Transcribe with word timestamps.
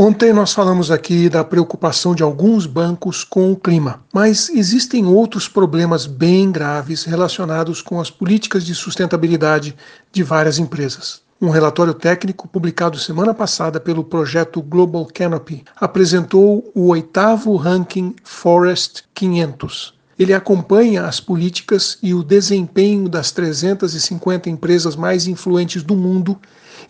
Ontem 0.00 0.32
nós 0.32 0.52
falamos 0.52 0.92
aqui 0.92 1.28
da 1.28 1.42
preocupação 1.42 2.14
de 2.14 2.22
alguns 2.22 2.66
bancos 2.66 3.24
com 3.24 3.50
o 3.50 3.56
clima, 3.56 4.00
mas 4.14 4.48
existem 4.48 5.04
outros 5.04 5.48
problemas 5.48 6.06
bem 6.06 6.52
graves 6.52 7.02
relacionados 7.02 7.82
com 7.82 8.00
as 8.00 8.08
políticas 8.08 8.64
de 8.64 8.76
sustentabilidade 8.76 9.74
de 10.12 10.22
várias 10.22 10.56
empresas. 10.60 11.20
Um 11.42 11.48
relatório 11.48 11.92
técnico 11.92 12.46
publicado 12.46 12.96
semana 12.96 13.34
passada 13.34 13.80
pelo 13.80 14.04
projeto 14.04 14.62
Global 14.62 15.04
Canopy 15.12 15.64
apresentou 15.74 16.70
o 16.76 16.90
oitavo 16.90 17.56
ranking 17.56 18.14
Forest 18.22 19.02
500. 19.12 19.97
Ele 20.18 20.34
acompanha 20.34 21.04
as 21.04 21.20
políticas 21.20 21.96
e 22.02 22.12
o 22.12 22.24
desempenho 22.24 23.08
das 23.08 23.30
350 23.30 24.50
empresas 24.50 24.96
mais 24.96 25.28
influentes 25.28 25.82
do 25.82 25.94
mundo 25.94 26.38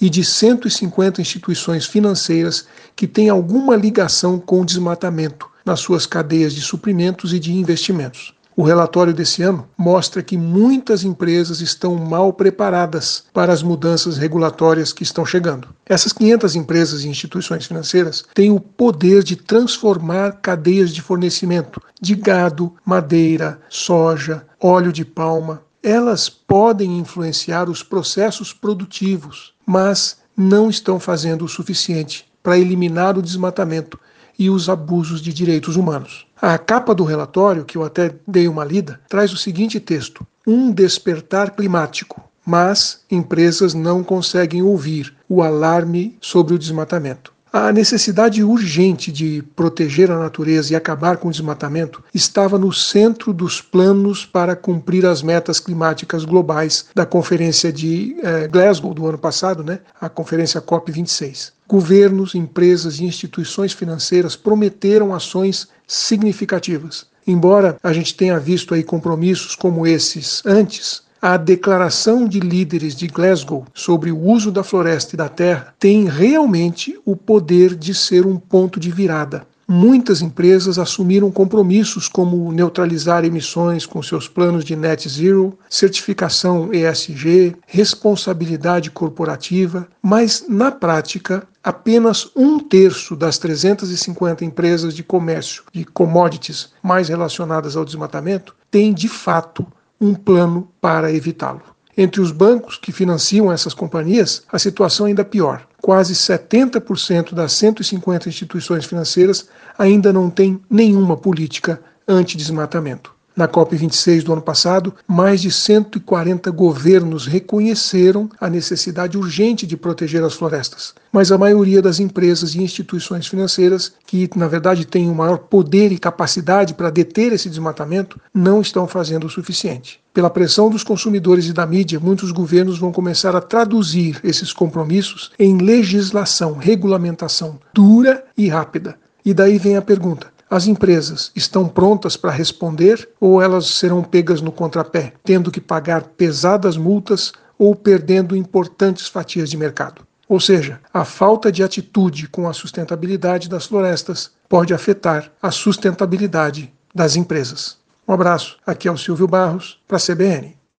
e 0.00 0.08
de 0.08 0.24
150 0.24 1.20
instituições 1.20 1.86
financeiras 1.86 2.66
que 2.94 3.06
têm 3.06 3.28
alguma 3.28 3.74
ligação 3.74 4.38
com 4.38 4.60
o 4.60 4.64
desmatamento 4.64 5.48
nas 5.64 5.80
suas 5.80 6.06
cadeias 6.06 6.54
de 6.54 6.60
suprimentos 6.60 7.32
e 7.32 7.40
de 7.40 7.52
investimentos. 7.52 8.35
O 8.58 8.62
relatório 8.62 9.12
desse 9.12 9.42
ano 9.42 9.68
mostra 9.76 10.22
que 10.22 10.34
muitas 10.34 11.04
empresas 11.04 11.60
estão 11.60 11.94
mal 11.96 12.32
preparadas 12.32 13.24
para 13.30 13.52
as 13.52 13.62
mudanças 13.62 14.16
regulatórias 14.16 14.94
que 14.94 15.02
estão 15.02 15.26
chegando. 15.26 15.68
Essas 15.84 16.10
500 16.14 16.56
empresas 16.56 17.04
e 17.04 17.08
instituições 17.08 17.66
financeiras 17.66 18.24
têm 18.32 18.50
o 18.50 18.58
poder 18.58 19.22
de 19.22 19.36
transformar 19.36 20.40
cadeias 20.40 20.90
de 20.90 21.02
fornecimento 21.02 21.82
de 22.00 22.14
gado, 22.14 22.72
madeira, 22.82 23.60
soja, 23.68 24.46
óleo 24.58 24.90
de 24.90 25.04
palma. 25.04 25.60
Elas 25.82 26.30
podem 26.30 26.96
influenciar 26.96 27.68
os 27.68 27.82
processos 27.82 28.54
produtivos, 28.54 29.52
mas 29.66 30.16
não 30.34 30.70
estão 30.70 30.98
fazendo 30.98 31.44
o 31.44 31.48
suficiente 31.48 32.26
para 32.42 32.58
eliminar 32.58 33.18
o 33.18 33.22
desmatamento 33.22 33.98
e 34.38 34.50
os 34.50 34.68
abusos 34.68 35.20
de 35.20 35.32
direitos 35.32 35.76
humanos. 35.76 36.26
A 36.40 36.58
capa 36.58 36.94
do 36.94 37.04
relatório, 37.04 37.64
que 37.64 37.78
eu 37.78 37.84
até 37.84 38.14
dei 38.26 38.48
uma 38.48 38.64
lida, 38.64 39.00
traz 39.08 39.32
o 39.32 39.36
seguinte 39.36 39.80
texto: 39.80 40.26
Um 40.46 40.70
despertar 40.70 41.50
climático, 41.50 42.22
mas 42.44 43.00
empresas 43.10 43.74
não 43.74 44.04
conseguem 44.04 44.62
ouvir 44.62 45.14
o 45.28 45.42
alarme 45.42 46.16
sobre 46.20 46.54
o 46.54 46.58
desmatamento. 46.58 47.35
A 47.58 47.72
necessidade 47.72 48.44
urgente 48.44 49.10
de 49.10 49.42
proteger 49.56 50.10
a 50.10 50.18
natureza 50.18 50.74
e 50.74 50.76
acabar 50.76 51.16
com 51.16 51.28
o 51.28 51.30
desmatamento 51.30 52.04
estava 52.12 52.58
no 52.58 52.70
centro 52.70 53.32
dos 53.32 53.62
planos 53.62 54.26
para 54.26 54.54
cumprir 54.54 55.06
as 55.06 55.22
metas 55.22 55.58
climáticas 55.58 56.26
globais 56.26 56.84
da 56.94 57.06
Conferência 57.06 57.72
de 57.72 58.14
eh, 58.22 58.46
Glasgow 58.46 58.92
do 58.92 59.06
ano 59.06 59.16
passado, 59.16 59.64
né? 59.64 59.78
a 59.98 60.06
Conferência 60.10 60.60
COP26. 60.60 61.52
Governos, 61.66 62.34
empresas 62.34 62.98
e 62.98 63.04
instituições 63.04 63.72
financeiras 63.72 64.36
prometeram 64.36 65.14
ações 65.14 65.66
significativas. 65.86 67.06
Embora 67.26 67.78
a 67.82 67.90
gente 67.90 68.14
tenha 68.14 68.38
visto 68.38 68.74
aí 68.74 68.84
compromissos 68.84 69.56
como 69.56 69.86
esses 69.86 70.42
antes, 70.44 71.05
a 71.20 71.36
declaração 71.36 72.26
de 72.28 72.40
líderes 72.40 72.94
de 72.94 73.06
Glasgow 73.06 73.64
sobre 73.74 74.10
o 74.12 74.20
uso 74.20 74.52
da 74.52 74.62
floresta 74.62 75.14
e 75.14 75.18
da 75.18 75.28
terra 75.28 75.74
tem 75.78 76.04
realmente 76.04 76.98
o 77.04 77.16
poder 77.16 77.74
de 77.74 77.94
ser 77.94 78.26
um 78.26 78.36
ponto 78.36 78.78
de 78.78 78.90
virada. 78.90 79.46
Muitas 79.68 80.22
empresas 80.22 80.78
assumiram 80.78 81.28
compromissos 81.28 82.06
como 82.06 82.52
neutralizar 82.52 83.24
emissões 83.24 83.84
com 83.84 84.00
seus 84.00 84.28
planos 84.28 84.64
de 84.64 84.76
net 84.76 85.08
zero, 85.08 85.58
certificação 85.68 86.72
ESG, 86.72 87.56
responsabilidade 87.66 88.92
corporativa, 88.92 89.88
mas 90.00 90.44
na 90.48 90.70
prática, 90.70 91.42
apenas 91.64 92.30
um 92.36 92.60
terço 92.60 93.16
das 93.16 93.38
350 93.38 94.44
empresas 94.44 94.94
de 94.94 95.02
comércio 95.02 95.64
de 95.72 95.84
commodities 95.84 96.70
mais 96.80 97.08
relacionadas 97.08 97.76
ao 97.76 97.84
desmatamento 97.84 98.54
tem 98.70 98.94
de 98.94 99.08
fato 99.08 99.66
um 100.00 100.14
plano 100.14 100.68
para 100.80 101.12
evitá-lo. 101.12 101.62
Entre 101.96 102.20
os 102.20 102.30
bancos 102.30 102.76
que 102.76 102.92
financiam 102.92 103.50
essas 103.50 103.72
companhias, 103.72 104.42
a 104.52 104.58
situação 104.58 105.06
é 105.06 105.08
ainda 105.08 105.24
pior. 105.24 105.66
Quase 105.80 106.14
70% 106.14 107.32
das 107.32 107.52
150 107.52 108.28
instituições 108.28 108.84
financeiras 108.84 109.48
ainda 109.78 110.12
não 110.12 110.28
têm 110.28 110.60
nenhuma 110.68 111.16
política 111.16 111.80
anti-desmatamento. 112.06 113.15
Na 113.36 113.46
COP26 113.46 114.22
do 114.22 114.32
ano 114.32 114.40
passado, 114.40 114.94
mais 115.06 115.42
de 115.42 115.50
140 115.50 116.50
governos 116.50 117.26
reconheceram 117.26 118.30
a 118.40 118.48
necessidade 118.48 119.18
urgente 119.18 119.66
de 119.66 119.76
proteger 119.76 120.24
as 120.24 120.32
florestas. 120.32 120.94
Mas 121.12 121.30
a 121.30 121.36
maioria 121.36 121.82
das 121.82 122.00
empresas 122.00 122.54
e 122.54 122.62
instituições 122.62 123.26
financeiras, 123.26 123.92
que 124.06 124.30
na 124.34 124.48
verdade 124.48 124.86
têm 124.86 125.10
o 125.10 125.14
maior 125.14 125.36
poder 125.36 125.92
e 125.92 125.98
capacidade 125.98 126.72
para 126.72 126.88
deter 126.88 127.30
esse 127.30 127.50
desmatamento, 127.50 128.18
não 128.32 128.62
estão 128.62 128.88
fazendo 128.88 129.26
o 129.26 129.30
suficiente. 129.30 130.00
Pela 130.14 130.30
pressão 130.30 130.70
dos 130.70 130.82
consumidores 130.82 131.46
e 131.46 131.52
da 131.52 131.66
mídia, 131.66 132.00
muitos 132.00 132.32
governos 132.32 132.78
vão 132.78 132.90
começar 132.90 133.36
a 133.36 133.40
traduzir 133.42 134.18
esses 134.24 134.50
compromissos 134.50 135.30
em 135.38 135.58
legislação, 135.58 136.54
regulamentação 136.54 137.58
dura 137.74 138.24
e 138.34 138.48
rápida. 138.48 138.96
E 139.22 139.34
daí 139.34 139.58
vem 139.58 139.76
a 139.76 139.82
pergunta: 139.82 140.28
as 140.56 140.66
empresas 140.66 141.30
estão 141.36 141.68
prontas 141.68 142.16
para 142.16 142.30
responder 142.30 143.08
ou 143.20 143.42
elas 143.42 143.66
serão 143.66 144.02
pegas 144.02 144.40
no 144.40 144.50
contrapé, 144.50 145.12
tendo 145.22 145.50
que 145.50 145.60
pagar 145.60 146.02
pesadas 146.02 146.76
multas 146.76 147.32
ou 147.58 147.74
perdendo 147.76 148.34
importantes 148.34 149.06
fatias 149.06 149.50
de 149.50 149.56
mercado? 149.56 150.06
Ou 150.28 150.40
seja, 150.40 150.80
a 150.92 151.04
falta 151.04 151.52
de 151.52 151.62
atitude 151.62 152.26
com 152.28 152.48
a 152.48 152.52
sustentabilidade 152.52 153.48
das 153.48 153.66
florestas 153.66 154.30
pode 154.48 154.74
afetar 154.74 155.30
a 155.40 155.50
sustentabilidade 155.50 156.72
das 156.94 157.14
empresas. 157.14 157.76
Um 158.08 158.12
abraço, 158.12 158.56
aqui 158.66 158.88
é 158.88 158.92
o 158.92 158.96
Silvio 158.96 159.28
Barros, 159.28 159.78
para 159.86 159.98
a 159.98 160.00
CBN. 160.00 160.55